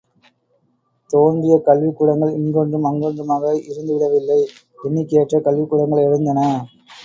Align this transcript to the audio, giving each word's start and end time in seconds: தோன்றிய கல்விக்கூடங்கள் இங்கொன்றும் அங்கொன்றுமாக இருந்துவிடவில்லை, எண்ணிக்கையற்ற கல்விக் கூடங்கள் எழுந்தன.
தோன்றிய 1.09 1.55
கல்விக்கூடங்கள் 1.67 2.33
இங்கொன்றும் 2.33 2.87
அங்கொன்றுமாக 2.89 3.53
இருந்துவிடவில்லை, 3.69 4.41
எண்ணிக்கையற்ற 4.79 5.41
கல்விக் 5.41 5.71
கூடங்கள் 5.71 6.05
எழுந்தன. 6.05 6.39